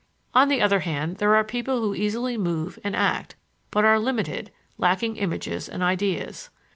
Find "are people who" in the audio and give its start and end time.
1.35-1.93